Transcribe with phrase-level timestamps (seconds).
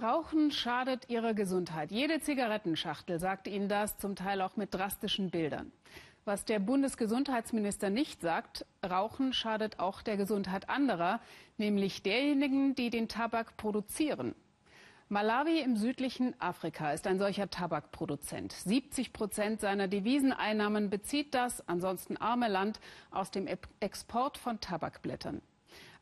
[0.00, 1.90] Rauchen schadet ihrer Gesundheit.
[1.90, 5.72] Jede Zigarettenschachtel sagt Ihnen das, zum Teil auch mit drastischen Bildern.
[6.24, 11.20] Was der Bundesgesundheitsminister nicht sagt, Rauchen schadet auch der Gesundheit anderer,
[11.56, 14.36] nämlich derjenigen, die den Tabak produzieren.
[15.08, 18.52] Malawi im südlichen Afrika ist ein solcher Tabakproduzent.
[18.52, 22.78] 70 Prozent seiner Deviseneinnahmen bezieht das ansonsten arme Land
[23.10, 23.48] aus dem
[23.80, 25.42] Export von Tabakblättern.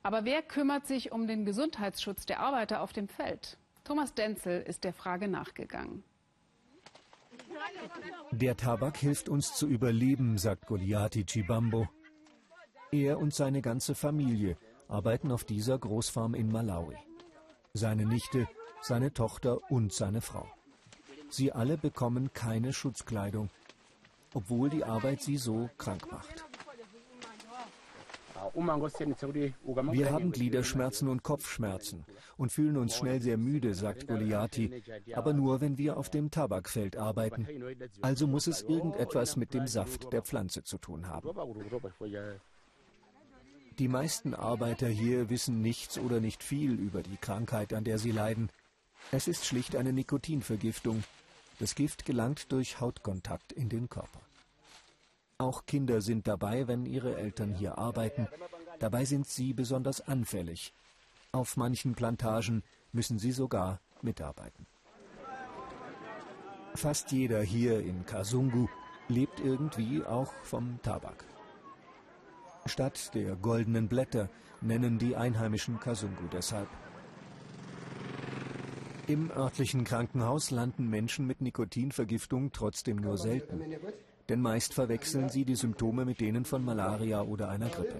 [0.02, 3.56] Aber wer kümmert sich um den Gesundheitsschutz der Arbeiter auf dem Feld?
[3.86, 6.02] Thomas Denzel ist der Frage nachgegangen.
[8.32, 11.88] Der Tabak hilft uns zu überleben, sagt Goliati Chibambo.
[12.90, 14.56] Er und seine ganze Familie
[14.88, 16.96] arbeiten auf dieser Großfarm in Malawi.
[17.74, 18.48] Seine Nichte,
[18.80, 20.48] seine Tochter und seine Frau.
[21.28, 23.50] Sie alle bekommen keine Schutzkleidung,
[24.34, 26.44] obwohl die Arbeit sie so krank macht.
[28.56, 32.04] Wir haben Gliederschmerzen und Kopfschmerzen
[32.36, 34.82] und fühlen uns schnell sehr müde, sagt Goliati,
[35.14, 37.46] aber nur, wenn wir auf dem Tabakfeld arbeiten.
[38.00, 41.28] Also muss es irgendetwas mit dem Saft der Pflanze zu tun haben.
[43.78, 48.10] Die meisten Arbeiter hier wissen nichts oder nicht viel über die Krankheit, an der sie
[48.10, 48.48] leiden.
[49.12, 51.04] Es ist schlicht eine Nikotinvergiftung.
[51.58, 54.20] Das Gift gelangt durch Hautkontakt in den Körper.
[55.38, 58.26] Auch Kinder sind dabei, wenn ihre Eltern hier arbeiten.
[58.78, 60.72] Dabei sind sie besonders anfällig.
[61.30, 62.62] Auf manchen Plantagen
[62.92, 64.66] müssen sie sogar mitarbeiten.
[66.74, 68.68] Fast jeder hier in Kasungu
[69.08, 71.24] lebt irgendwie auch vom Tabak.
[72.64, 74.30] Stadt der goldenen Blätter
[74.62, 76.68] nennen die einheimischen Kasungu deshalb.
[79.06, 83.62] Im örtlichen Krankenhaus landen Menschen mit Nikotinvergiftung trotzdem nur selten
[84.28, 87.96] denn meist verwechseln sie die Symptome mit denen von Malaria oder einer Grippe.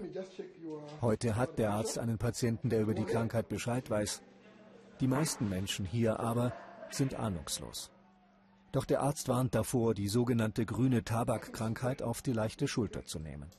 [1.01, 4.23] Heute hat der Arzt einen Patienten, der über die Krankheit Bescheid weiß.
[5.01, 6.53] Die meisten Menschen hier aber
[6.91, 7.91] sind ahnungslos.
[8.73, 13.51] Doch der Arzt warnt davor, die sogenannte grüne Tabakkrankheit auf die leichte Schulter zu nehmen.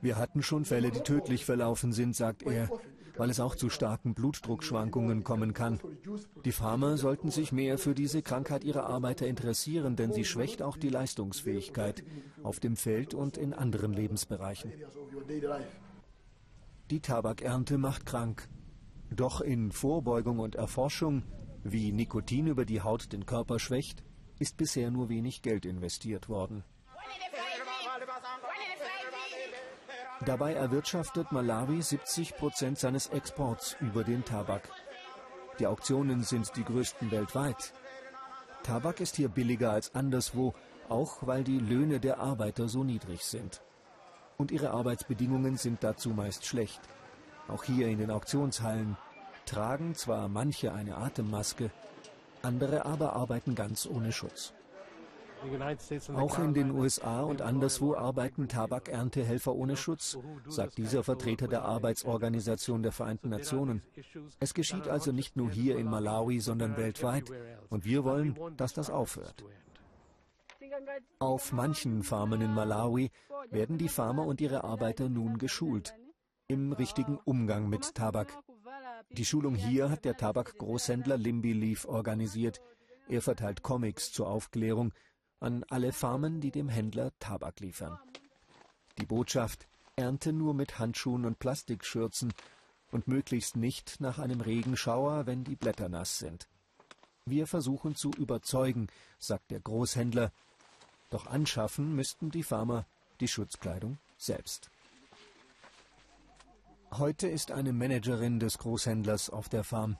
[0.00, 2.70] Wir hatten schon Fälle, die tödlich verlaufen sind, sagt er,
[3.16, 5.80] weil es auch zu starken Blutdruckschwankungen kommen kann.
[6.44, 10.76] Die Farmer sollten sich mehr für diese Krankheit ihrer Arbeiter interessieren, denn sie schwächt auch
[10.76, 12.04] die Leistungsfähigkeit
[12.42, 14.72] auf dem Feld und in anderen Lebensbereichen.
[16.90, 18.48] Die Tabakernte macht krank.
[19.10, 21.24] Doch in Vorbeugung und Erforschung,
[21.64, 24.04] wie Nikotin über die Haut den Körper schwächt,
[24.38, 26.62] ist bisher nur wenig Geld investiert worden.
[30.24, 34.68] Dabei erwirtschaftet Malawi 70 Prozent seines Exports über den Tabak.
[35.60, 37.72] Die Auktionen sind die größten weltweit.
[38.64, 40.54] Tabak ist hier billiger als anderswo,
[40.88, 43.62] auch weil die Löhne der Arbeiter so niedrig sind.
[44.36, 46.80] Und ihre Arbeitsbedingungen sind dazu meist schlecht.
[47.46, 48.96] Auch hier in den Auktionshallen
[49.46, 51.70] tragen zwar manche eine Atemmaske,
[52.42, 54.52] andere aber arbeiten ganz ohne Schutz.
[56.14, 62.82] Auch in den USA und anderswo arbeiten Tabakerntehelfer ohne Schutz, sagt dieser Vertreter der Arbeitsorganisation
[62.82, 63.82] der Vereinten Nationen.
[64.40, 67.30] Es geschieht also nicht nur hier in Malawi, sondern weltweit.
[67.68, 69.44] Und wir wollen, dass das aufhört.
[71.18, 73.10] Auf manchen Farmen in Malawi
[73.50, 75.94] werden die Farmer und ihre Arbeiter nun geschult
[76.50, 78.32] im richtigen Umgang mit Tabak.
[79.10, 82.60] Die Schulung hier hat der Tabakgroßhändler Limby Leaf organisiert.
[83.08, 84.92] Er verteilt Comics zur Aufklärung
[85.40, 87.98] an alle Farmen, die dem Händler Tabak liefern.
[88.98, 92.32] Die Botschaft Ernte nur mit Handschuhen und Plastikschürzen
[92.92, 96.48] und möglichst nicht nach einem Regenschauer, wenn die Blätter nass sind.
[97.26, 98.86] Wir versuchen zu überzeugen,
[99.18, 100.32] sagt der Großhändler,
[101.10, 102.86] doch anschaffen müssten die Farmer
[103.20, 104.70] die Schutzkleidung selbst.
[106.92, 109.98] Heute ist eine Managerin des Großhändlers auf der Farm.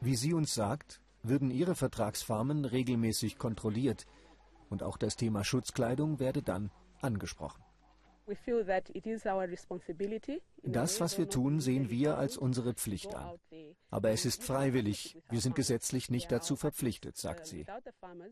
[0.00, 4.06] Wie sie uns sagt, würden ihre Vertragsfarmen regelmäßig kontrolliert,
[4.72, 7.62] und auch das Thema Schutzkleidung werde dann angesprochen.
[10.62, 13.38] Das, was wir tun, sehen wir als unsere Pflicht an.
[13.90, 15.18] Aber es ist freiwillig.
[15.28, 17.66] Wir sind gesetzlich nicht dazu verpflichtet, sagt sie.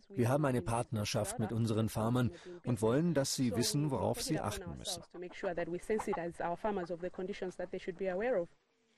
[0.08, 2.30] Wir haben eine Partnerschaft mit unseren Farmern
[2.64, 5.02] und wollen, dass sie wissen, worauf sie achten müssen.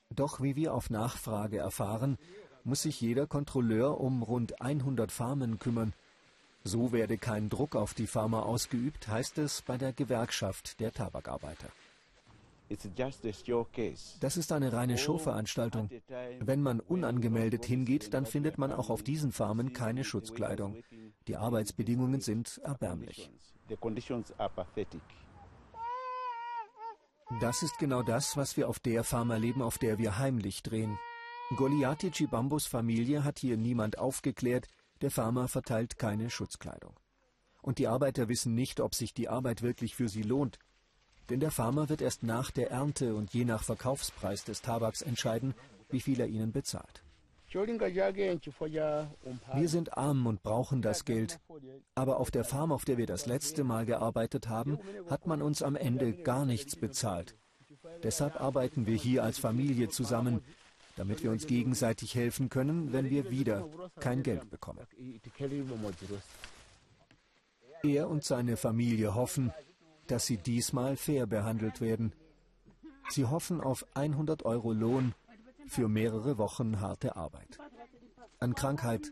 [0.09, 2.17] Doch wie wir auf Nachfrage erfahren,
[2.63, 5.93] muss sich jeder Kontrolleur um rund 100 Farmen kümmern
[6.63, 11.69] so werde kein Druck auf die Farmer ausgeübt, heißt es bei der Gewerkschaft der Tabakarbeiter.
[14.21, 15.89] Das ist eine reine Showveranstaltung.
[16.39, 20.81] Wenn man unangemeldet hingeht, dann findet man auch auf diesen Farmen keine Schutzkleidung.
[21.27, 23.29] Die Arbeitsbedingungen sind erbärmlich.
[27.41, 30.97] Das ist genau das, was wir auf der Farm erleben, auf der wir heimlich drehen.
[31.55, 34.67] Goliati Chibambos Familie hat hier niemand aufgeklärt,
[35.03, 36.95] der Farmer verteilt keine Schutzkleidung.
[37.61, 40.59] Und die Arbeiter wissen nicht, ob sich die Arbeit wirklich für sie lohnt.
[41.29, 45.53] Denn der Farmer wird erst nach der Ernte und je nach Verkaufspreis des Tabaks entscheiden,
[45.89, 47.03] wie viel er ihnen bezahlt.
[49.53, 51.39] Wir sind arm und brauchen das Geld.
[51.95, 54.79] Aber auf der Farm, auf der wir das letzte Mal gearbeitet haben,
[55.09, 57.35] hat man uns am Ende gar nichts bezahlt.
[58.01, 60.41] Deshalb arbeiten wir hier als Familie zusammen,
[60.95, 63.67] damit wir uns gegenseitig helfen können, wenn wir wieder
[63.99, 64.79] kein Geld bekommen.
[67.83, 69.51] Er und seine Familie hoffen,
[70.07, 72.13] dass sie diesmal fair behandelt werden.
[73.09, 75.13] Sie hoffen auf 100 Euro Lohn
[75.67, 77.57] für mehrere Wochen harte Arbeit.
[78.39, 79.11] An Krankheit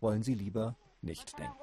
[0.00, 1.54] wollen sie lieber nicht denken.